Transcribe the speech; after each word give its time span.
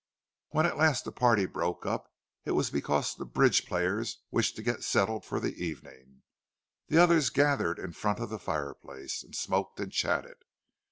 When 0.49 0.65
at 0.65 0.77
last 0.79 1.05
the 1.05 1.11
party 1.11 1.45
broke 1.45 1.85
up, 1.85 2.11
it 2.43 2.53
was 2.53 2.71
because 2.71 3.13
the 3.13 3.23
bridge 3.23 3.67
players 3.67 4.23
wished 4.31 4.55
to 4.55 4.63
get 4.63 4.83
settled 4.83 5.25
for 5.25 5.39
the 5.39 5.63
evening. 5.63 6.23
The 6.87 6.97
others 6.97 7.29
gathered 7.29 7.77
in 7.77 7.91
front 7.91 8.17
of 8.17 8.31
the 8.31 8.39
fireplace, 8.39 9.21
and 9.23 9.35
smoked 9.35 9.79
and 9.79 9.91
chatted. 9.91 10.37